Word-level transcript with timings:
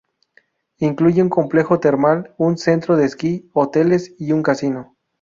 Incluye 0.79 1.21
un 1.21 1.29
complejo 1.29 1.79
termal, 1.79 2.33
un 2.39 2.57
centro 2.57 2.97
de 2.97 3.05
esquí, 3.05 3.51
hoteles 3.53 4.15
y 4.17 4.31
un 4.31 4.41
casino. 4.41 4.97